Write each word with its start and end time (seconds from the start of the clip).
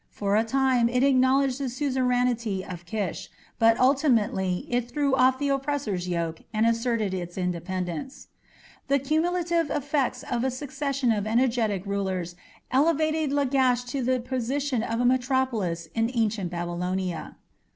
For 0.09 0.35
a 0.35 0.43
time 0.43 0.89
it 0.89 1.03
acknowledged 1.03 1.59
the 1.59 1.69
suzerainty 1.69 2.65
of 2.65 2.87
Kish, 2.87 3.29
but 3.59 3.79
ultimately 3.79 4.65
it 4.67 4.89
threw 4.89 5.13
off 5.13 5.37
the 5.37 5.49
oppressor's 5.49 6.09
yoke 6.09 6.41
and 6.51 6.65
asserted 6.65 7.13
its 7.13 7.37
independence. 7.37 8.29
The 8.87 8.97
cumulative 8.97 9.69
efforts 9.69 10.23
of 10.23 10.43
a 10.43 10.49
succession 10.49 11.11
of 11.11 11.27
energetic 11.27 11.85
rulers 11.85 12.33
elevated 12.71 13.31
Lagash 13.31 13.83
to 13.89 14.01
the 14.01 14.19
position 14.19 14.81
of 14.81 14.99
a 14.99 15.05
metropolis 15.05 15.87
in 15.93 16.09
Ancient 16.11 16.49
Babylonia. 16.49 17.35